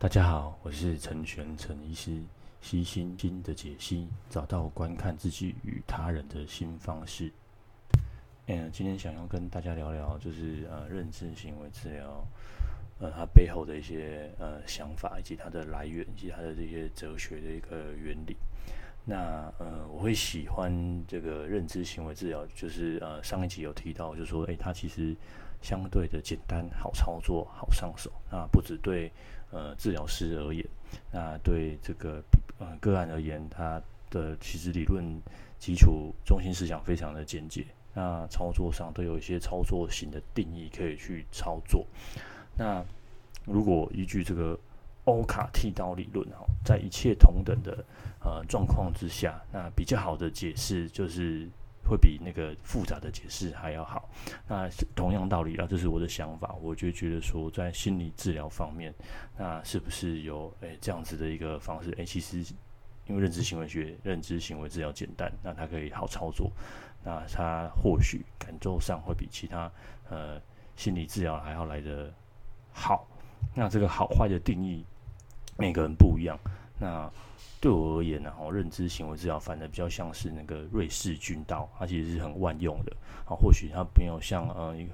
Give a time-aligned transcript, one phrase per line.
[0.00, 2.22] 大家好，我是陈玄陈医师，
[2.60, 7.32] 悉心经的解析，找到观看自己与他人的新方式。
[8.46, 12.24] 嗯，今天想要跟大家聊聊，就是呃，认知行为治疗，
[13.00, 18.36] 呃，它背后的一些呃想法，以及它的来源，以及它的这些哲学的一个原理。
[19.04, 20.72] 那呃，我会喜欢
[21.08, 25.16] 这个认知行为治疗，就是呃，上一集有提到，就是说，诶，它其实
[25.62, 28.10] 相对的简单、好操作、好上手。
[28.30, 29.10] 那不止对。
[29.50, 30.62] 呃，治疗师而言，
[31.10, 32.22] 那对这个
[32.58, 35.02] 呃个案而言，他的其实理论
[35.58, 37.64] 基础、中心思想非常的简洁。
[37.94, 41.86] 那操作上都有一些操作型的定义可以去操作。
[42.58, 42.84] 那
[43.46, 44.54] 如果依据这个
[45.04, 47.82] 欧卡剃刀理论哈，在一切同等的
[48.20, 51.48] 呃状况之下，那比较好的解释就是。
[51.88, 54.08] 会比那个复杂的解释还要好。
[54.46, 56.54] 那同样道理啊，这是我的想法。
[56.60, 58.94] 我就觉得说，在心理治疗方面，
[59.38, 61.90] 那是不是有诶这样子的一个方式？
[61.96, 62.44] 诶，其实
[63.06, 66.52] 因为认知行为学、认知行为治疗简单，那它可以好操作。
[67.02, 69.70] 那它或许感受上会比其他
[70.10, 70.38] 呃
[70.76, 72.12] 心理治疗还要来得
[72.72, 73.06] 好。
[73.54, 74.84] 那这个好坏的定义，
[75.56, 76.38] 每个人不一样。
[76.78, 77.10] 那
[77.60, 82.92] 对我而言呢，哈，认知行为治疗反而比较像是那个瑞士军刀，它其实是很万用的。
[83.24, 84.92] 啊，或许它没有像呃一个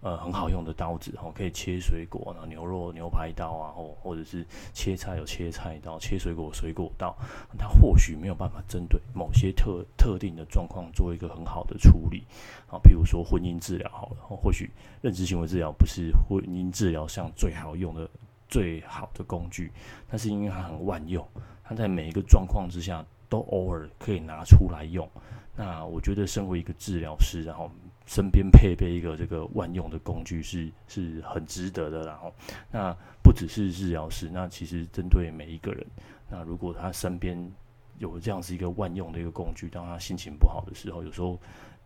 [0.00, 7.16] 呃很好用的刀子，哈，可以切水果，然后牛肉牛排刀啊，或或者是切菜有切菜刀，切水果水果刀，
[7.56, 12.24] 它或许没有办法针对某些特特定的状况做一个很好的处理。
[12.66, 14.68] 啊，譬如说婚姻治疗好了，或许
[15.00, 18.10] 认知行为治疗不是婚姻治疗上最好用的
[18.52, 19.72] 最好的工具，
[20.10, 21.26] 但是因为它很万用。
[21.64, 25.08] 它在每一个状况之下都偶尔可以拿出来用。
[25.56, 27.70] 那我觉得，身为一个治疗师，然后
[28.04, 32.04] 身边配备一个这个万用的工具是是很值得的。
[32.04, 32.30] 然后，
[32.70, 35.86] 那不只是治疗师，那其实针对每一个人，
[36.30, 37.50] 那如果他身边
[37.96, 41.40] 有这样子一个万用的一个工具，当他心情不好的时候，有时候，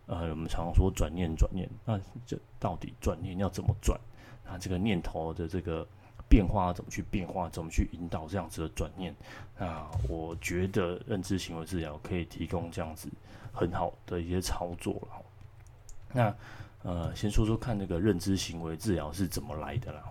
[0.06, 1.96] 呃，我们常常说转念转念，那
[2.26, 3.96] 这到底转念要怎么转？
[4.44, 5.86] 那这个念头的这个。
[6.28, 7.48] 变化怎么去变化？
[7.48, 9.14] 怎么去引导这样子的转念？
[9.58, 13.08] 那我觉得认知行为治疗可以提供这样子
[13.52, 15.08] 很好的一些操作了。
[16.12, 16.34] 那
[16.82, 20.02] 呃，先说说看那个认知行为治疗是怎么来的了。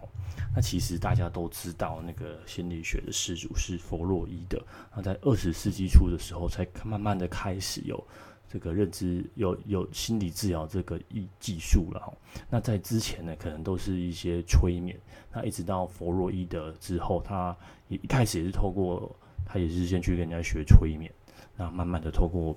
[0.53, 4.61] 那其实大家都知道，那个心理学的始祖是弗洛伊德。
[4.95, 8.01] 那在二十世纪初的时候，才慢慢的开始有。
[8.47, 12.13] 这个认知有有心理治疗这个技技术了哈，
[12.49, 14.97] 那在之前呢，可能都是一些催眠，
[15.33, 17.55] 那一直到弗洛伊德之后，他
[17.89, 19.13] 也一开始也是透过
[19.45, 21.11] 他也是先去跟人家学催眠，
[21.57, 22.55] 那慢慢的透过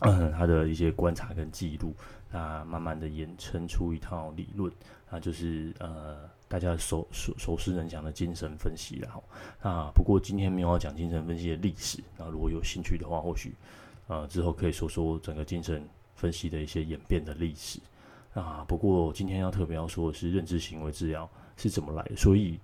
[0.00, 1.94] 嗯他的一些观察跟记录，
[2.30, 4.70] 那慢慢的衍生出一套理论，
[5.10, 9.22] 那就是呃大家熟熟熟悉人讲的精神分析了哈，
[9.62, 13.54] 那不过今天没有要讲精神分析的历史，那如果有兴趣的话，或许。
[14.06, 15.82] 呃，之后可以说说整个精神
[16.14, 17.80] 分析的一些演变的历史
[18.34, 18.64] 啊。
[18.68, 22.16] 不过今天要特别要说的是，认知行为治疗是怎么来的。
[22.16, 22.58] 所以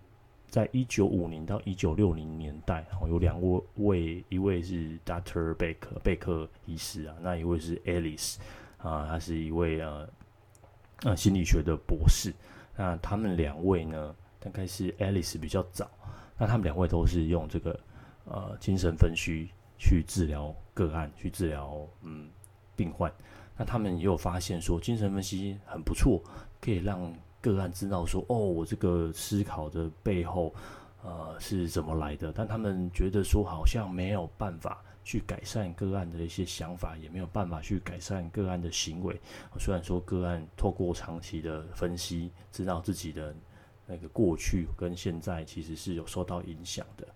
[0.48, 3.41] 在一九五零到一九六零年代，哦，有两
[3.75, 5.54] 位，一位是 Dr.
[5.54, 8.36] 贝克贝克医师啊，那一位是 Alice
[8.78, 10.09] 啊，他是一位呃
[11.03, 12.32] 呃心理学的博士。
[12.76, 15.91] 那他们两位呢，大概是 Alice 比较早。
[16.38, 17.80] 那他们两位都是用这个
[18.26, 19.48] 呃精神分析。
[19.84, 22.31] 去治疗个案，去治疗嗯
[22.75, 23.12] 病患，
[23.56, 26.22] 那他们也有发现说，精神分析很不错，
[26.60, 30.55] 可以让个案知道说，哦，我这个思考的背后，
[31.03, 32.33] 呃是怎么来的？
[32.33, 39.21] 但他们觉得说，好像没有办法去改善个案的一些想法，也没有办法去改善个案的行为。
[39.59, 43.34] 虽然说个案透过长期的分析，知道自己的
[43.87, 47.09] 那个过去跟现在其实是有受到影响的。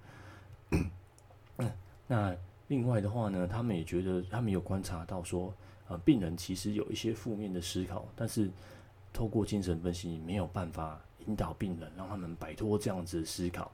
[1.57, 1.71] 嗯，
[2.07, 2.37] 那。
[2.69, 5.55] 另外的话呢，他们也觉得，他们有观察到说，
[5.89, 8.51] 呃，病人其实有一些负面的思考，但是
[9.13, 13.71] 透过精神分析没有办法引导病人，让他们摆脱这样子的思考。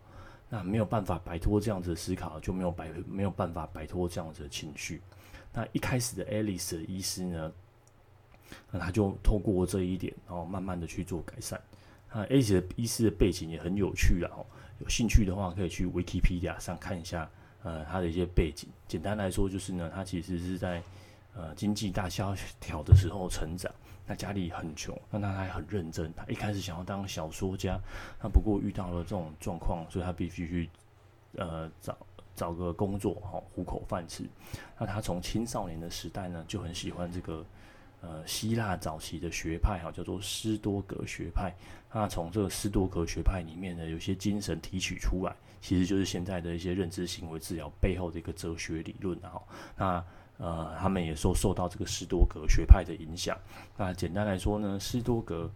[0.51, 5.01] 那没有办法摆脱这样子的思考，就没有摆没有办法摆脱这样子的情绪。
[5.55, 7.53] 那一开始的 Alice 的医师呢，
[8.71, 11.59] 那他就透过这一点，然后慢慢的去做改善。
[12.13, 14.45] 那 Alice 的医师的背景也很有趣了哦，
[14.81, 17.31] 有兴趣的话可以去 Wikipedia 上看一下。
[17.63, 20.83] 呃，他的一些背景，简单来说就是呢，他其实是在
[21.35, 23.73] 呃经济大萧条的时候成长，
[24.07, 27.79] 那家里很穷，那他还很认真，他一开始想要当小说家，
[28.23, 30.71] 那不过遇到了这种状况，所以他必须去
[31.37, 31.97] 呃找
[32.35, 34.25] 找个工作，好糊口饭吃。
[34.79, 37.45] 那他从青少年的时代呢，就很喜欢这个
[38.03, 41.51] 呃希腊早期的学派哈，叫做斯多格学派。
[41.91, 49.43] 那从这个斯多格学派里面呢，有些精神提取出来，其实就是现在的一些认知行为治疗背后的一个哲学理论哈。
[49.77, 50.05] 那
[50.39, 53.39] 呃，他们也受受到这个斯多格学派的影响。
[53.77, 55.49] 那简单来说呢，斯多格，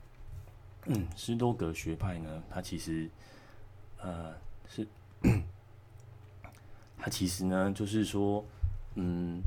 [0.85, 3.11] 嗯，斯多格学派呢，它其实
[3.99, 4.33] 呃
[4.69, 4.87] 是，
[6.99, 8.45] 它其实呢就是说，
[8.95, 9.41] 嗯，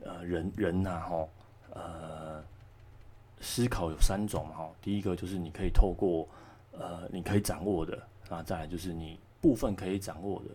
[0.00, 1.28] 呃，人人呐，哈，
[1.78, 2.42] 呃，
[3.40, 4.68] 思考有三种哈。
[4.82, 6.28] 第一个就是你可以透过
[6.72, 7.96] 呃，你可以掌握的，
[8.28, 10.50] 那再来就是你部分可以掌握的，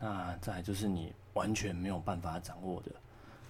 [0.00, 2.90] 那再来就是你完全没有办法掌握的。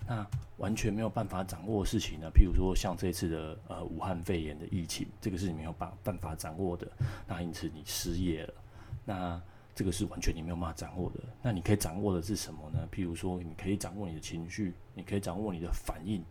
[0.06, 0.26] 那
[0.58, 2.28] 完全没有办法掌握的事情呢？
[2.28, 6.86] 譬如说像这次的呃武汉肺炎的疫情，这个是你没有办办法掌握的。
[7.26, 8.54] 那因此你失业了，
[9.02, 9.40] 那
[9.74, 11.20] 这个是完全你没有办法掌握的。
[11.40, 12.86] 那你可以掌握的是什么呢？
[12.92, 16.22] 譬如说你可以掌握你的情绪，你可以掌握你的反应，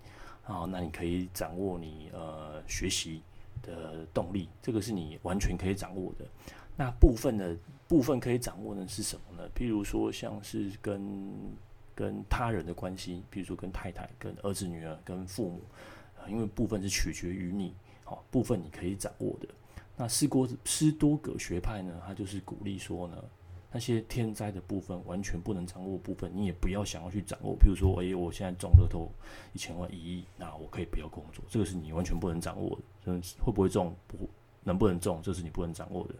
[0.46, 3.22] 啊，那你可以掌握你呃学习
[3.62, 6.26] 的动力，这个是你完全可以掌握的。
[6.76, 7.56] 那部分的
[7.88, 9.50] 部分可以掌握的是什么呢？
[9.56, 11.02] 譬如说像是跟
[11.96, 15.62] 跟他人的关系，比如说跟太太、跟儿子、女儿、跟父母，
[16.28, 19.48] 因为部分是取决于你，好，哦，部分你可以掌握的。
[19.96, 23.24] 那斯多斯多葛学派呢，他就是鼓励说呢，
[23.74, 27.56] 那些天灾的部分完全不能掌握的部分，你也不要想要去掌握。
[27.56, 29.12] 比如说，哎，我现在中乐透
[29.52, 32.78] 一千万、一亿，那我可以不要工作，这个是你完全不能掌握的。
[33.06, 34.30] 嗯，会不会中，不
[34.64, 36.16] 能不能中，这是你不能掌握的。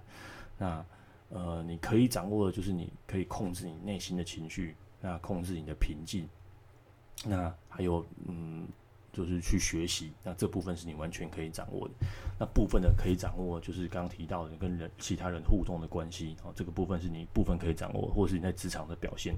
[0.58, 0.86] 那
[1.30, 4.76] 呃，你可以掌握的，就是你可以控制你内心的情绪。
[5.06, 6.30] 那控制你的平静，
[7.26, 8.66] 那还有嗯，
[9.14, 11.94] 就是去学习，那这部分是你完全可以掌握的。
[12.40, 19.36] 那部分的可以掌握，就是刚提到的跟人其他人互动的关系，哦，这个部分是你部分可以掌握，或是你在职场的表现，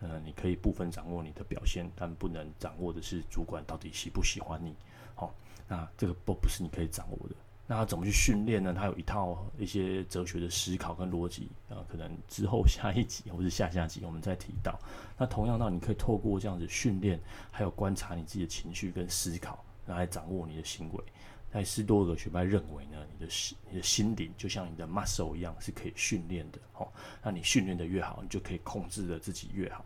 [0.00, 4.74] 呃，你可以部分掌握你的表现，但不能掌握的是主管到底喜不喜欢你，
[5.14, 5.34] 好，哦，
[5.68, 7.34] 那这个不不是你可以掌握的。
[7.72, 8.74] 那他怎么去训练呢？
[8.74, 14.78] 他有一套一些哲学的思考跟逻辑啊，可能之后下一集或者下下集我们再提到。
[15.16, 17.18] 那同样，呢你可以透过这样子训练，
[17.50, 21.02] 还有观察你自己的情绪跟思考，来掌握你的行为。
[21.50, 26.58] 在斯多葛学派认为呢，你的心你的心灵就像你的 muscle 一样，是可以训练的。
[26.74, 26.86] 哦，
[27.22, 29.82] 那你训练的越好，你就可以控制的自己越好。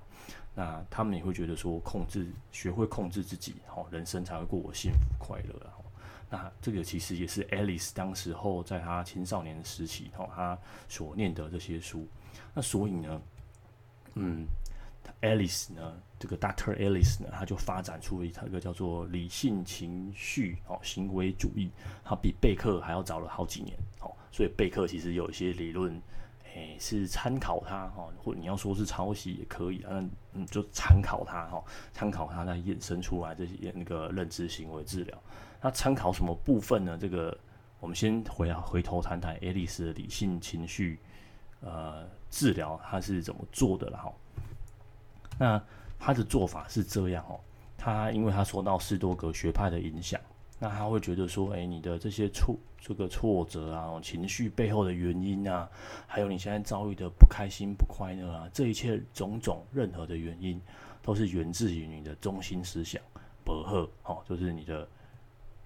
[0.56, 5.75] 那他们也会觉得说，控制学会控制自己，哦，人生才会过得幸福快乐啊。
[6.28, 10.58] 那这个其实也是 Alice 当时候在他青少年的时期，哦，他
[10.88, 12.06] 所念的这些书。
[12.52, 13.20] 那所以呢，
[14.14, 14.44] 嗯
[15.22, 16.74] ，Alice 呢，这个 Dr.
[16.76, 21.70] Alice 呢，他就发展出了一个叫做理性情绪哦行为主义，
[22.04, 26.02] 他比贝克还要早了好几年，哦，所以贝克其实有一些理论，
[26.54, 31.62] 诶，是参考他，哦，或你要说是抄袭也可以，嗯，嗯，就参考他，哈，
[31.92, 35.22] 参考他来衍生出来这些那个认知行为治疗。
[35.66, 36.96] 那参考什么部分呢？
[36.96, 37.36] 这个
[37.80, 41.00] 我们先回啊回头谈谈爱丽丝的理性情绪
[41.60, 44.12] 呃治疗，他是怎么做的了哈？
[45.36, 45.60] 那
[45.98, 47.40] 他的做法是这样哦，
[47.76, 50.20] 他因为他受到斯多葛学派的影响，
[50.60, 55.68] 那他会觉得说，哎，你的这些挫这个挫折啊，情绪背后的原因啊，
[56.06, 60.62] 还有你现在遭遇的不开心、不快乐啊，这一切种种任何的原因，
[61.02, 63.02] 都是源自于你的中心思想
[63.44, 64.88] 薄荷哦，就是你的。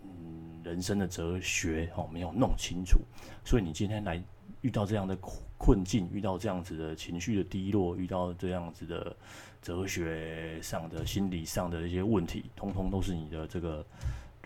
[0.02, 3.00] 嗯，人生的哲学哦，没有弄清楚，
[3.44, 4.22] 所以你今天来
[4.60, 5.16] 遇到这样的
[5.58, 9.16] 困境，遇到这样子的情绪的低落，遇到这样子的
[9.62, 13.84] 哲学上的、心理上的一些问题，通通都是你的这个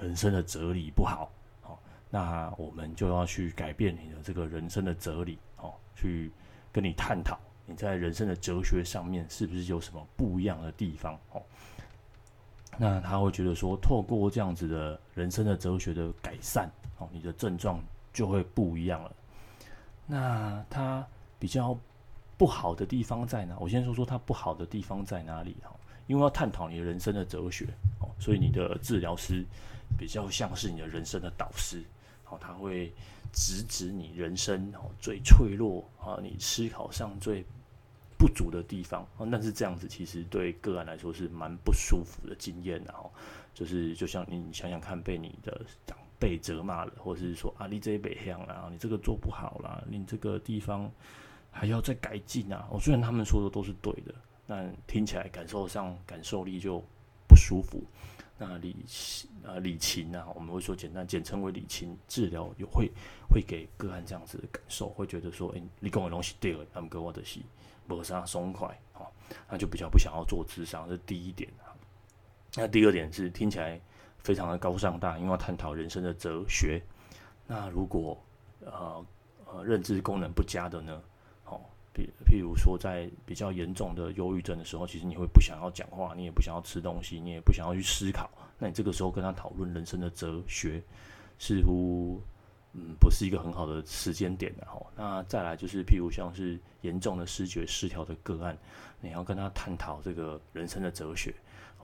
[0.01, 1.31] 人生的哲理不好。
[1.63, 1.79] 哦，
[2.11, 6.31] 那我们就要去改变你的这个人生的哲理，哦，去
[6.73, 11.43] 跟你探讨你在人生的哲学上面是不是有什么不一样的地方，哦。
[12.79, 19.13] 那他会觉得说，透过这样子的人生的哲学的改善，哦，你的症状就会不一样了。
[20.07, 21.07] 那他
[21.39, 21.77] 比较
[22.37, 23.57] 不好的地方在哪？
[23.59, 25.71] 我先说说他不好的地方在哪里哈，
[26.07, 27.67] 因为要探讨你人生的哲学，
[28.01, 29.45] 哦，所以你的治疗师
[29.99, 31.83] 比较像是你的人生的导师，
[32.29, 32.93] 哦，他会
[33.33, 37.45] 直指你人生哦最脆弱啊，你思考上最。
[38.19, 43.13] 不足的地方，但是这样子其实对个案来说是蛮不舒服的经验，然后
[43.53, 50.91] 就是就像你想想看，被你的长辈责骂了，或者是说啊，你这北向啊，你这个做不好啦，你这个地方
[51.51, 52.67] 还要再改进啊。
[52.71, 54.15] 我虽然他们说的都是对的，
[54.47, 56.83] 但听起来感受上感受力就
[57.29, 57.83] 不舒服。
[58.37, 58.75] 那理
[59.45, 62.91] 啊理情啊，我们会说简单简称为理情治疗，有会
[63.31, 67.45] 会给个案这样子的感受，会觉得说，哎、欸，你跟我东西对了，他们跟我的戏。
[67.87, 69.07] 磨砂松快哦，
[69.51, 71.51] 那就比较不想要做智商，这是第一点。
[72.57, 73.81] 那第二点是听起来
[74.19, 76.81] 非常的高尚大，因为要探讨人生的哲学。
[77.47, 78.17] 那如果
[78.61, 79.05] 呃
[79.45, 81.03] 呃认知功能不佳的呢？
[81.43, 81.61] 好、哦，
[81.95, 88.31] 譬如说在比较严重的忧郁症的时候，其实你会不想要讲话，你也不想要吃东西，你也不想要去思考。
[88.57, 90.81] 那你这个时候跟他讨论人生的哲学，
[91.39, 92.23] 似乎
[92.75, 94.85] 嗯不是一个很好的时间点的哈。
[94.97, 98.57] 那再来就是譬如像是严重的视觉失调的个案，
[99.01, 101.35] 你要跟他探讨这个人生的哲学。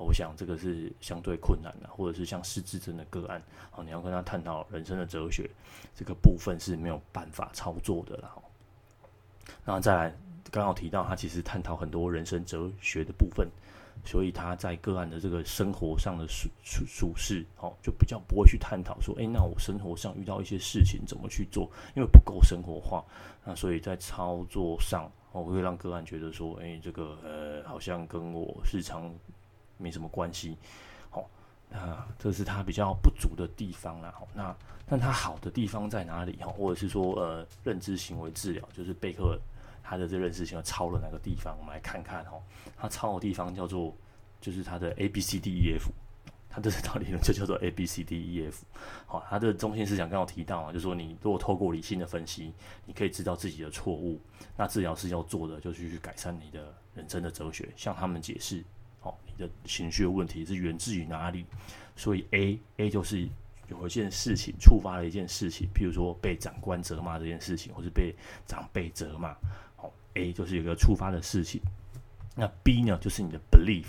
[0.02, 3.42] 我想这个是相对困难的，或者是像失智症的个案，
[3.76, 5.50] 哦，你要跟他探讨人生的哲学，
[5.94, 8.42] 这个部分是没有办法操作的了。
[9.62, 10.16] 然后再来，
[10.50, 13.46] 刚好提到他其实探讨很多人生哲学的部分，
[14.04, 23.04] 所以他在个案的这个生活上的处处处事，哦，就比较不会去探讨说，诶，那我生活上遇到一些事情怎么去做，因为不够生活化，
[23.44, 29.12] 那所以在操作上，哦，会让个案觉得说，诶，这个呃，好像跟我日常。
[29.82, 30.58] 没什么关系，
[31.08, 31.26] 好，
[31.70, 34.12] 那这是他比较不足的地方啦。
[34.14, 34.54] 好，那
[34.86, 36.36] 但他好的地方在哪里？
[36.36, 39.40] 哈，或者是说，呃，认知行为治疗就是贝克
[39.90, 41.58] 他的这认识性超了哪个地方？
[41.58, 42.40] 我们来看看哦，
[42.76, 43.92] 他超的地方叫做
[44.40, 45.90] 就是他的 A B C D E F，
[46.48, 48.64] 他这套理论就叫做 A B C D E F。
[49.04, 52.54] 好，他的中心思想刚刚提到啊，就是说你如果透过理性的分析，
[52.86, 54.20] 你可以知道自己的错误，
[54.56, 58.62] 那治疗师要做的就是去改善你的人生的哲学，向他们解释。
[59.02, 61.44] 哦，你的情绪的问题是源自于哪里？
[61.96, 63.28] 所以 A A 就是
[63.66, 68.14] 有一件事情触发了一件事情，譬如说被长官责骂这件事情，或是被
[68.46, 69.34] 长辈责骂。
[70.14, 71.60] ，A 就是一个触发的事情。
[72.36, 73.86] 那 B 呢，就是你的 belief，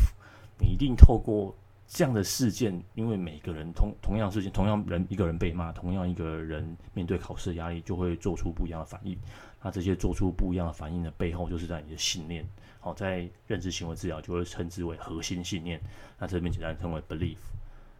[0.59, 1.55] 你一定透过
[1.87, 9.17] 这样的事件，因为每个人同同样事情，同样人一个人被骂，同样一个人面对考试的压力，就会做出不一样的反应。
[9.61, 12.45] 那这些做出不一样的反应的背后，就是在你的信念。
[12.79, 15.79] 好，在认知行为治疗就会称之为核心信念。
[16.17, 17.37] 那这边简单称为 belief。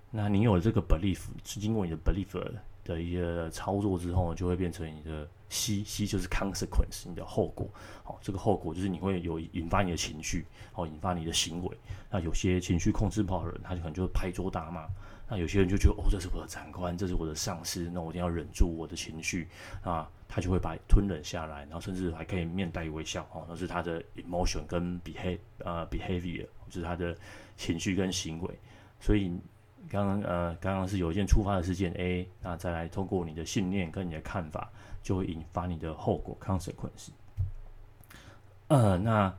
[0.10, 2.36] 那你有了这个 belief，是经过你的 belief
[2.84, 7.70] 的一个操作之后，就会变成你的 C，C 就是 consequence，你的后果。
[8.04, 11.78] 好，这个后果就是你会有引发你的情绪，好，引发你的行为。
[12.10, 14.88] 那有些情绪控制不好的人，他就可能就会拍桌大骂。
[15.30, 19.48] 那有些人就觉得，哦，这是我的长官，这是我的上司，那我一定要忍住我的情绪
[19.82, 20.10] 啊。
[20.34, 27.14] 他就会把吞忍下来，然后甚至还可以面带微笑哦，那是他的 emotion 跟 behave 呃 behavior，就是他的
[27.58, 28.60] 情绪跟行为。
[29.02, 29.30] 所以
[29.90, 34.70] 刚刚呃刚刚是有一件触发的事件 A，那再来通过你的信念跟你的看法，
[35.02, 37.10] 就会引发你的后果 consequence。
[38.68, 39.34] 呃，那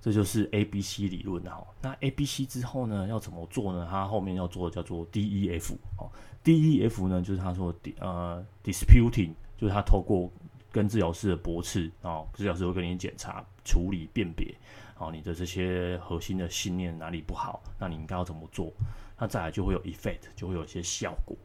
[0.00, 1.66] 这就是 A B C 理论哈。
[1.82, 3.86] 那 A B C 之后呢，要怎么做呢？
[3.90, 6.10] 他后面要做的叫做 D E F 哦
[6.42, 9.32] ，D E F 呢就是他说呃 disputing。
[9.58, 10.30] 就是他透过
[10.70, 14.54] 跟治疗师的驳斥，哦，治疗师会跟你检查、处理、辨别，
[14.98, 18.72] 哦，你的这些核心的信念哪里不好，那你应该要怎么做？
[19.18, 21.36] 那再来就会有 effect，就会有一些效果。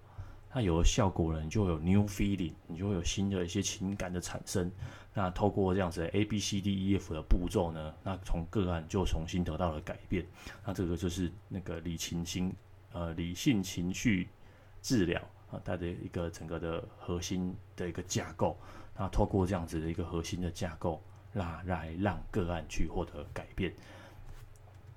[0.54, 4.70] 那有了效果了，你就会有 new feeling，你就会有新的一些情感的产生。
[5.14, 10.26] 那透过这样子的 A B C D E F 的步骤呢，那从个案就重新得到了改变。
[10.66, 12.54] 那这个就是那个理情心
[12.92, 14.28] 呃理性情绪
[14.82, 15.22] 治疗。
[15.52, 18.58] 啊，它的一个整个的核心的一个架构，
[18.98, 23.74] 那透过这样子的一个核心的架构，那来让个案去获得改变。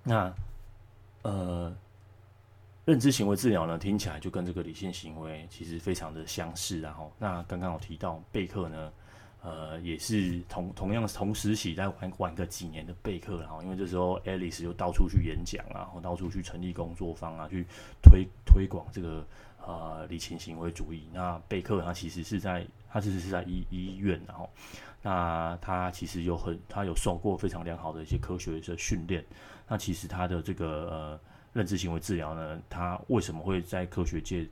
[0.03, 0.35] 那
[1.23, 1.75] 呃，
[2.85, 6.81] 认知行为治疗呢，听起来就跟这个理性行为其实非常的相似。
[6.81, 8.93] 然后，那刚刚有提到贝克呢，
[9.45, 17.65] 呃，也是同同样同时期在玩玩个几年的贝克，然后因为这时候 Alice 又到处去演讲啊，然后到处去成立工作坊啊，去
[18.03, 19.25] 推推广这个。
[19.67, 21.09] 呃，理性行为主义。
[21.11, 24.47] 那贝克他其实是在，他其实是在医医院，然后，
[25.01, 29.25] 那他其实有很，他有受过非常良好的一些科学的训练。
[29.67, 31.21] 那其实他的这个呃
[31.55, 34.47] 认知行为治疗呢，他为什么会在科学界、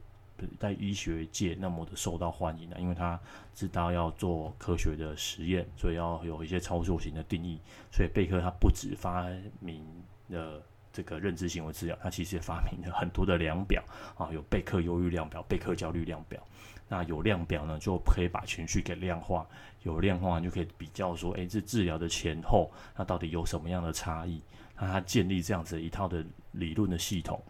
[0.59, 2.77] 在医学界那么的受到欢迎呢？
[2.79, 3.21] 因为他
[3.55, 7.61] 知道要做科学的实验，所以要有一些操作型的定义。
[7.91, 9.27] 所以贝克他不止发
[9.61, 9.85] 明
[10.29, 10.63] 了。
[10.95, 13.83] 这个认知行为治疗，它其实也发明了很多的量表
[14.15, 16.47] 啊，有贝克忧郁量表、贝克焦虑量表。
[16.87, 19.43] 那有量表呢，就可以把情绪给量化；
[19.85, 24.43] 有量化，就可以比较说，诶，这治疗的前后，那到底有什么样的差异？
[24.79, 27.43] 那他建立这样子一套的理论的系统，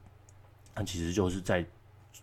[0.76, 1.66] 那其实就是在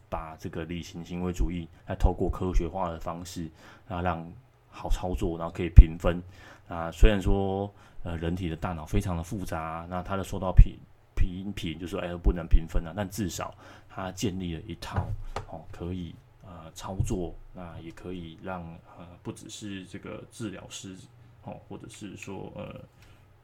[0.09, 3.49] 把这个理性行为主义，来透过科学化的方式，
[3.87, 4.25] 啊，让
[4.69, 6.21] 好操作，然后可以评分。
[6.67, 7.71] 啊，虽然说，
[8.03, 10.75] 呃，人体的大脑非常的复杂，那它的受到评。
[11.15, 13.53] 评评就说哎，不能评分了，但至少
[13.89, 15.05] 他建立了一套
[15.49, 18.63] 哦，可以呃操作，那也可以让
[18.97, 20.95] 呃不只是这个治疗师
[21.43, 22.79] 哦，或者是说呃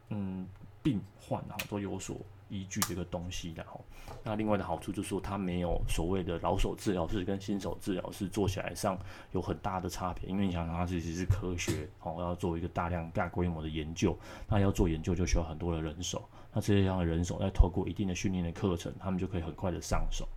[0.08, 0.48] 嗯
[0.82, 2.16] 病患啊都有所
[2.50, 3.80] 依据这个东西的哈。
[4.24, 8.98] 那另外的好处就是说，它没有所谓的老手治疗师跟新手治疗师做起来上
[9.32, 20.28] 有很大的差别，因为你想，它其实是科学哦，要做一个大量大规模的研究，那要做研究就需要很多的人手，那这些样的人手再透过一定的训练的课程，他们就可以很快的上手。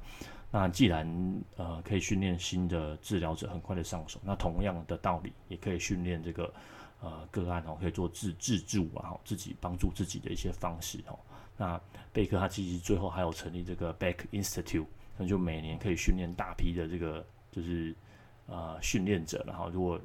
[0.50, 1.06] 那既然
[1.56, 6.50] 呃可以训练新的治疗者很快的上手，那同样的道理也可以训练这个
[7.02, 11.18] 呃个案哦，可以做自自助啊，自己帮助自己的一些方式哦。
[11.58, 11.78] 那
[12.10, 14.86] 贝克他其实最后还有成立这个 Beck Institute，
[15.18, 17.22] 那就每年可以训练大批的这个
[17.52, 17.94] 就是
[18.46, 19.44] 呃训练者。
[19.46, 20.00] 然后如果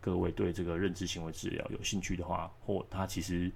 [0.00, 3.52] 各位对这个认知行为治疗有兴趣的话，或他其实。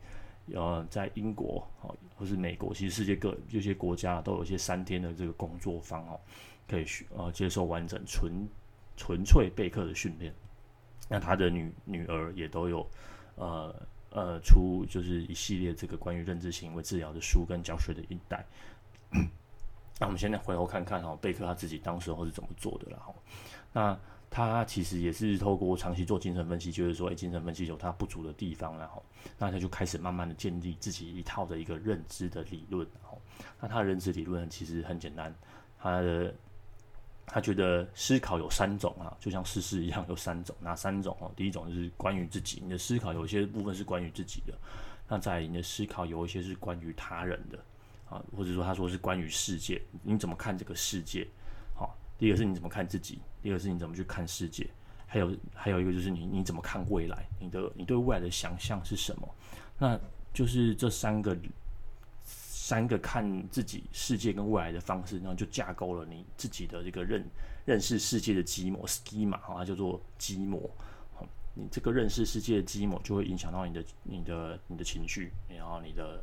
[0.55, 6.19] 呃，在英国哦，或是美国，其实世界各有些国家都有一些三天的这个工作坊哦，
[6.67, 8.49] 可以学呃接受完整纯
[8.97, 10.33] 纯粹贝克的训练。
[11.07, 12.91] 那他的女女儿也都有
[13.35, 13.75] 呃
[14.11, 18.45] 呃出就是一系列这个关于认知行为治疗的书跟教学的一带。
[20.01, 23.15] 那我们现在回头看看哈，贝克他自己当时候是怎么做的啦哈，
[23.73, 23.99] 那。
[24.31, 29.03] 他其实也是透过长期做精神分析，就是说，哎，精神分析有他不足的地方，然后，
[29.39, 33.19] 那他就开始慢慢的建立自己一套的一个认知的理论，然后，
[33.59, 35.35] 那他的认知理论其实很简单，
[35.79, 36.35] 他的
[37.31, 41.31] 他觉得思考有三种啊，就像事事一样有三种，哪三种哦？
[41.37, 44.55] 第一种就是关于自己，你的思考有一些部分是关于自己的，
[45.07, 47.59] 那在你的思考有一些是关于他人的
[48.09, 51.27] 啊，或者说他说是关于世界，你怎么看这个世界？
[51.75, 54.67] 好第一个是你怎么看自己，第二个是你怎么去看世界，
[55.07, 59.29] 还有还有一个就是你你怎么看未来，你的你对未来的想象是什么？
[59.79, 59.99] 那
[60.33, 61.37] 就是这三个
[62.69, 67.25] 三个看自己世界跟未来的方式，然后就架构了你自己的这个认
[67.65, 70.71] 认识世界的基模 schema，它叫做基模。
[71.55, 76.23] 你这个认识世界的基模就会影响到你的你的你的情绪，然后你的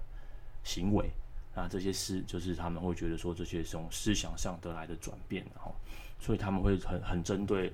[0.63, 1.09] 行为。
[1.55, 5.73] 那这些思就是他们会觉得说，这些是从思想上得来的转变，然后，
[6.19, 7.73] 所以他们会很很针对，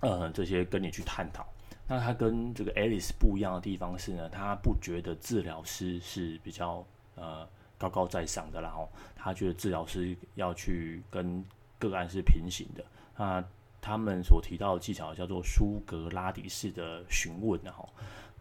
[0.00, 1.46] 呃，这些跟你去探讨。
[1.88, 7.48] 那他跟这个 Alice 不一样的地方是呢，他不觉得治疗师是比较呃
[7.82, 11.44] 高高在上的，然后他觉得治疗师要去跟
[11.78, 12.84] 个案是平行的。
[13.16, 13.44] 那
[13.80, 17.88] 他们所提到的技巧叫做苏格拉底式的询问，然后，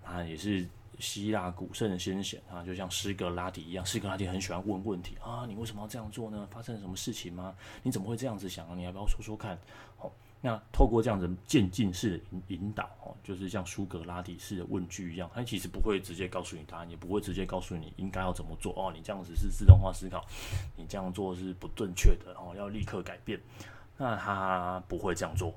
[0.05, 0.67] 啊也是。
[0.99, 6.47] 希腊古圣先贤啊，就像苏格拉底一样，苏格拉底很喜欢问问题啊，你为什么要这样做呢？
[6.51, 7.55] 发生了什么事情吗？
[7.81, 8.77] 你怎么会这样子想？
[8.77, 9.57] 你要不要说说看？
[9.99, 12.87] 哦，那透过这样子渐进式的引引导，
[13.23, 18.73] 就是像苏格拉底式的问句一样，他其实不会直接告诉你答案，也不会直接告诉你应该要怎么做。
[18.75, 20.25] 哦，你这样子是自动化思考，
[20.75, 23.39] 你这样做是不正确的，哦，要立刻改变。
[23.97, 25.53] 那他不会这样做，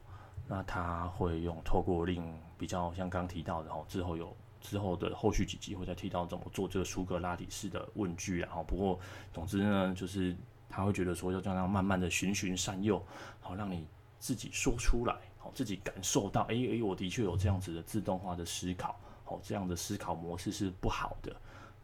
[0.49, 2.23] 那他会用透过令
[2.59, 4.37] 比较像刚提到的，哦，之后有。
[4.67, 8.99] 之后的后续几集会再提到怎么做这个苏格拉底式的问句，然后不过
[9.31, 10.35] 总之呢，就是
[10.71, 13.05] 他会觉得说要这样慢慢的循循善诱，
[13.43, 13.87] 好让你
[14.19, 15.15] 自己说出来，
[15.53, 21.35] 自己感受到，哎哎，我的确有这样子的自动化的思考，哦这样的思考模式是不好的。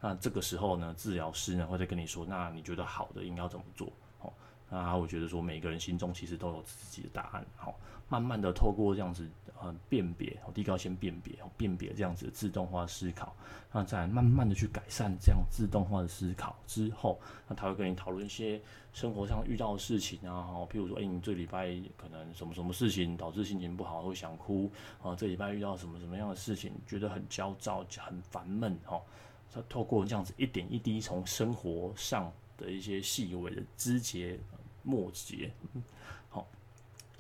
[0.01, 3.93] 那这个时候呢，治疗师呢会再跟你说，那你觉得好的应该怎么做？
[4.71, 7.75] 好，那他会觉得说每个人心中其实都有自己的答案，好。
[8.09, 9.25] 慢慢的透过这样子
[9.61, 13.33] 呃辨别，第一个要先辨别，辨别这样子的自动化思考，
[13.71, 18.61] 那再慢慢的去改善这样自动化的思考之后，那他会跟你讨论一些
[18.93, 24.69] 生活上遇到的事情啊，哈，譬如说，哎、你这礼拜可能什么什么事情导致心情不好，会想哭
[25.01, 29.01] 啊，这礼拜遇到什么什么样的事情，觉得很焦躁、很烦闷，哈，
[29.53, 34.37] 他透过这样子一点一滴从生活上的一些细微的枝节
[34.83, 35.51] 末节，
[36.29, 36.47] 好。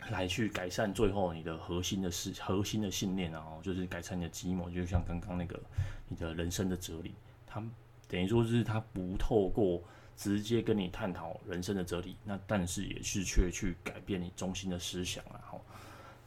[0.08, 5.60] 来去改善最后你的核心的事、核心的信念，然后就是改善你的基模，就像刚刚那个
[6.08, 7.14] 你的人生的哲理，
[7.46, 7.62] 他
[8.08, 9.80] 等于说是他不透过
[10.16, 15.60] 直接跟你探讨人生的哲理，那但是也是却去改变你中心的思想，然后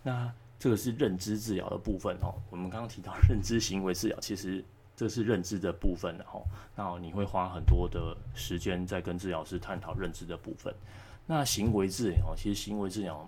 [0.04, 2.36] 那这个是认知治疗的部分哦。
[2.52, 4.64] 我们刚刚提到认知行为治疗，其实
[4.96, 10.72] 这是认知的部分，然后那你会花很多的时间在跟治疗师探讨认知的部分。
[11.26, 13.28] 那行为治疗，其实行为治疗。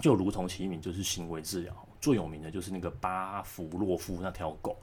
[0.00, 1.74] 就如同其名，就是行为治疗。
[2.00, 4.76] 最有名的就是那个巴甫洛夫那条狗，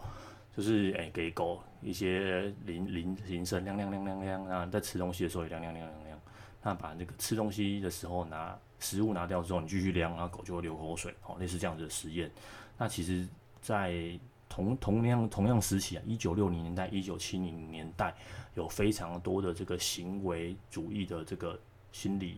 [0.56, 6.20] 就是诶、给狗一些铃铃铃声，亮亮亮亮亮，那在吃东西的时候也亮亮亮亮亮。
[6.62, 12.30] 那把那个吃东西的时候拿食物拿掉之后，你继续亮，然后狗就会流口水，哦，类似这样子的实验。
[12.78, 13.26] 那其实，
[13.62, 18.14] 在同同样同样时期啊，一九六零年代、一九七零年代，
[18.56, 21.58] 有非常多的这个行为主义的这个
[21.95, 22.38] 心理。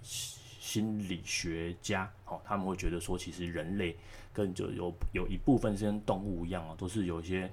[0.59, 3.95] 心理学家，哦，他们会觉得说，其实人类
[4.33, 7.49] 跟就有有一部分是跟动物一样啊，都是有一些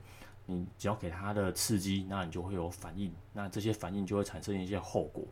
[0.46, 5.24] 你只要给它的刺激，那你就会有反应，那这些反应就会产生一些后果。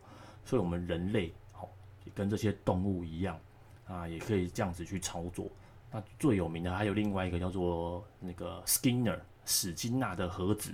[0.44, 1.68] 所以，我们人类好，
[2.04, 3.36] 也跟这些动物一样
[3.88, 5.50] 啊，也可以这样子去操作。
[5.90, 10.72] 那最有名的还有另外一个叫做那个 Skinner 史金纳的盒子。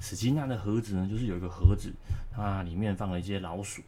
[0.00, 1.92] 史金纳的盒子呢，就是有一个盒子，
[2.32, 3.80] 它里面放了一些老鼠。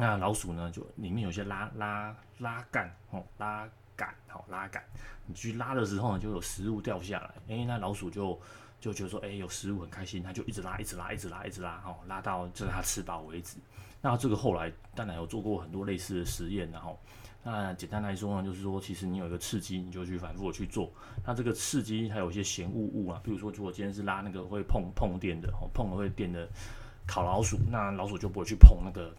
[0.00, 4.80] 那老鼠呢，就里面有些拉拉拉杆哦，拉杆好拉杆，
[5.26, 7.34] 你去拉的时候呢，就有食物掉下来。
[7.48, 8.40] 哎，那老鼠就
[8.80, 13.56] 就觉得说，哎，有食物很开心，它就一直拉，一直拉，一直拉，一直拉，哦，拉到就是它吃饱为止。
[14.00, 16.96] 那这个后来当然有做过很多类似的实验，然后
[17.42, 20.92] 那简单来说呢，就是说其实你有一个刺激，你就去反复的去做。
[21.26, 26.48] 那这个刺激它有一些嫌恶物啊，比如说如果今天是拉那个会碰碰电的，碰了会电的
[27.04, 29.12] 烤老鼠，那老鼠就不会去碰那个。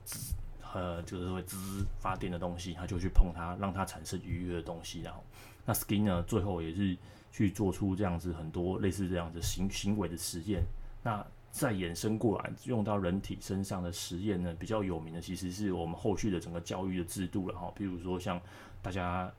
[0.73, 5.01] 呃，就是会滋滋发电的东西，他就去碰它，让它产生愉悦的东西。
[5.01, 5.23] 然后，
[5.65, 6.95] 那 Skin 呢，最后也是
[7.31, 10.63] 去做出这样子很多类似这样子行行为的实验。
[11.01, 17.73] 那再衍生过来用到人体身上的实验呢，比较有名的其实是我们后续的整个教育的制度了哈。
[17.75, 18.39] 比如说像
[18.83, 19.31] 大家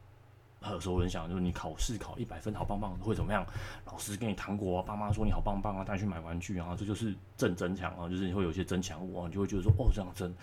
[0.63, 3.47] 耳熟能详，就是你考试考一百分，好棒棒，会怎么样？
[3.87, 10.35] 老师给你糖果啊，爸妈说你好棒棒啊，带去买玩具啊，这就是正增强啊，就是你会有一些增强物啊，就会觉得说哦，这样真。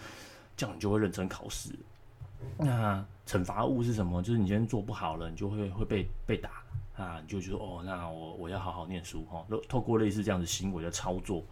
[0.58, 1.70] 这样你就会认真考试。
[2.58, 4.22] 那惩罚物是什么？
[4.22, 6.64] 就是你今天做不好了，你就会会被被打
[6.96, 9.46] 啊，你就觉得哦，那我我要好好念书哈。
[9.70, 11.44] 透过类似这样子行为的操作，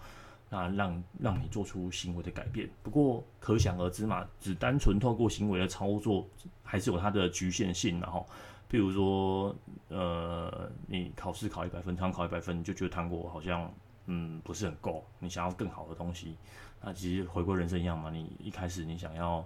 [0.49, 2.69] 那让让你做出行为的改变。
[2.83, 6.27] 不过可想而知嘛，只单纯透过行为的操作，
[6.63, 7.99] 还是有它的局限性。
[7.99, 8.27] 然后，
[8.67, 9.55] 比如说，
[9.89, 13.71] 呃，你考试考一百分，常考一百分，你就觉得糖果好像
[14.07, 16.37] 嗯不是很够，你想要更好的东西。
[16.81, 19.43] 那其实回归人生一样嘛，你一开始你想要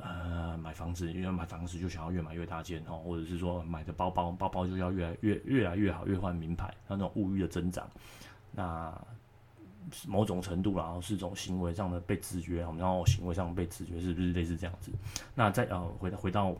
[0.00, 7.88] 呃买房子，因为买房子就想要越买越大间哦，或者是说买的包包，包包就要越来越越来越好，越换名牌，那种物欲的增长，
[8.50, 8.92] 那
[10.08, 14.90] 某种程度然后是种行为上的被制约，然后行为上被制约是不是类似这样子？
[15.36, 16.56] 那再呃回到回到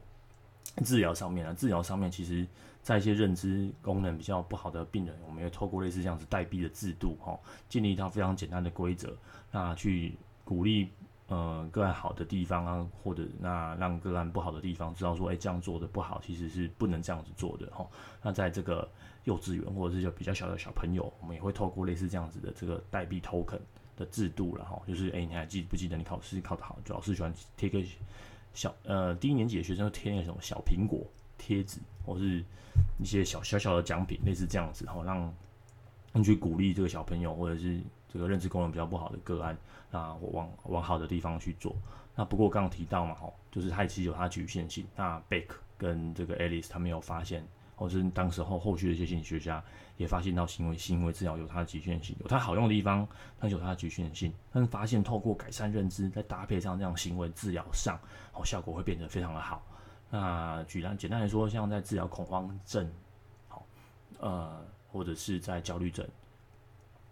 [0.85, 2.47] 治疗上面啊，治疗上面其实
[2.83, 9.17] 在一些认知功能比较不好的病人，我们也透过类似这样子代币的制度哈，建立一套非常简单的规则。
[9.51, 10.89] 那去鼓励
[11.29, 17.87] 呃个案好的地方啊，或者那让个案不好的地方知道说，哎、这样做的不好，其实是不能这样子做的哈。
[18.23, 18.89] 那在这个
[19.25, 23.61] 幼稚园或者是就比较小的小朋友，我们也会透过类似这样子的这个代币 token
[23.97, 27.81] 的制度，然后就是哎、你还记不记得你考试考得好，就老师喜欢贴个
[28.55, 31.05] 小呃低年级的学生贴那种小苹果
[31.39, 32.45] 贴纸，或是
[32.99, 35.35] 一些小小小的奖品，类似这样子，然后让
[36.13, 37.81] 你去鼓励这个小朋友或者是。
[38.13, 39.57] 这个认知功能比较不好的个案，
[39.91, 41.75] 啊往往好的地方去做。
[42.15, 44.87] 那不过我刚刚提到嘛，吼，就是它其实有它局限性。
[44.95, 47.43] 那贝克跟这个 Alice 他们有发现，
[47.83, 49.61] 或是当时候后续的一些心理学家
[49.97, 53.05] 也发现到行为行为治疗有它的局限性，有它好用的地方，
[53.41, 54.33] 但有它的局限性。
[54.53, 57.99] 但是发现透过改善认知，再搭配上这样行为治疗上，
[58.35, 59.61] 哦，效果会变得非常的好。
[60.11, 62.89] 那举单简单来说，像在治疗恐慌症，
[63.49, 63.67] 好，
[64.21, 66.09] 呃，或者是在焦虑症。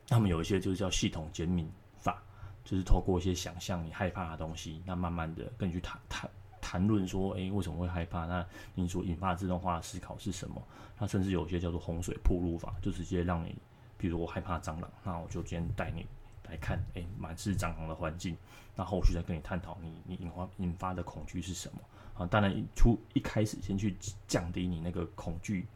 [0.06, 2.22] 他们有一些就是叫系统减敏法，
[2.64, 8.26] 就是透过一些想象你害怕的东西，那慢慢的跟你去谈谈谈论说，诶，为什么会害怕？
[8.26, 10.62] 那你所引发自动化的思考是什么？
[10.98, 13.56] 那甚至有些叫做洪水铺路法，就直接让你，
[13.96, 16.06] 比如我害怕蟑螂，那我就今天带你
[16.48, 18.36] 来看，诶，满是蟑螂的环境，
[18.76, 21.80] 那后续再跟你探讨你你引发引发的恐惧是什么？
[22.14, 23.96] 啊，当然出一开始先去
[24.26, 25.66] 降低你那个恐惧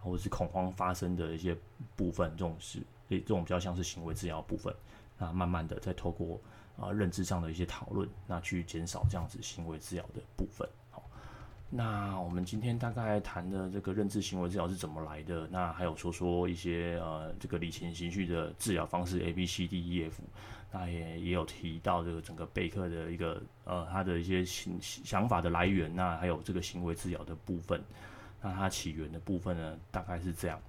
[0.00, 1.56] 或者是恐慌发生的一些
[1.94, 2.82] 部分，这种事。
[3.06, 4.74] 所以这种比较像是行为治疗部分，
[5.18, 6.40] 那慢慢的再透过
[6.76, 10.68] 啊、认知上的一些讨论，那去减少这样子行为治疗的部分。
[10.90, 11.02] 好，
[11.70, 15.46] 那我们今天大概谈的这个认知行为治疗是怎么来的？
[15.50, 20.22] 那还有说说一些呃这个理前情绪的治疗方式 A B C D E F，
[20.72, 27.80] 那也也有提到这个整个贝克的一个呃他的一些想想法的来源，那还有这个行为治疗的部分，
[28.42, 30.60] 那它起源的部分呢，大概是这样。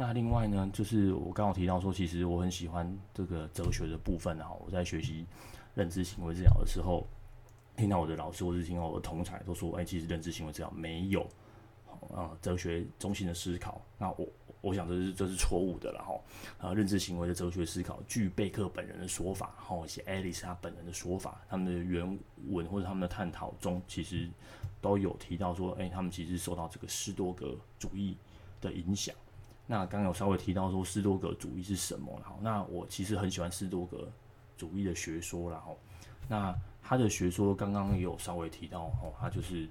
[0.00, 4.50] 那另外呢，就是我刚好提到说，其实我很喜欢这个哲学的部分啊。
[4.64, 5.26] 我在学习
[5.74, 7.06] 认知行为治疗的时候，
[7.76, 11.28] 听到我的老师或是听到我的同侪都说，哎，其实认知行为治疗没有
[12.14, 13.78] 啊哲学中心的思考。
[13.98, 14.26] 那我
[14.62, 16.68] 我想这是这是错误的了哈。
[16.68, 24.30] 啊，认知行为的哲学思考，据贝克本人的说法，哈，一些爱丽丝他本人的说法，他们的原文或者他们的探讨中，其实
[24.80, 28.16] 都有提到说，哎，他们其实受到这个斯多格主义
[28.62, 29.14] 的影响。
[29.70, 34.10] 那刚有稍微提到说斯多格主义是什么，然后那我其实很喜欢斯多格
[34.56, 35.78] 主义的学说，然后
[36.26, 36.52] 那
[36.82, 39.68] 他的学说刚刚也有稍微提到哦，他就是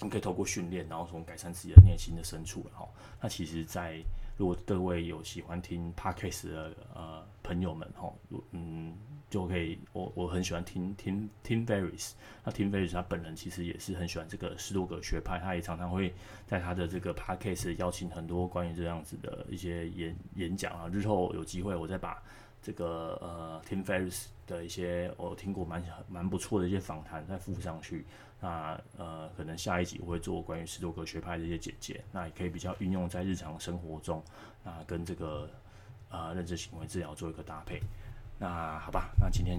[0.00, 2.88] 你可以透过训练，然后从改善自己的内心的深处，然后
[3.20, 4.02] 那其实在
[4.38, 8.16] 如果各位有喜欢听 Podcast 的呃朋友们吼，
[8.52, 8.96] 嗯，
[9.30, 12.12] 就可以，我我很喜欢听听 Tim Ferriss，
[12.44, 16.14] 那 Tim Ferriss 他本人其实也是很喜欢这个斯多葛学派，他也常常会
[16.46, 22.22] 在他的这个 Podcast 邀请很多关于这样子的一些演演讲啊，日后有机会我再把。
[22.60, 28.04] 这个呃，Tim Ferriss 的一些我听过蛮蛮不错的一些访谈，再附上去。
[28.40, 34.20] 那呃，可能下一集我会做关于斯多葛学派的一些简介，那也可以比较运用在日常生活中，
[34.64, 35.48] 那跟这个
[36.10, 37.80] 呃认知行为治疗做一个搭配。
[38.38, 39.58] 那好吧，那今天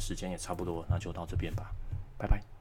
[0.00, 1.70] 时间也差不多，那就到这边吧，
[2.18, 2.55] 拜拜。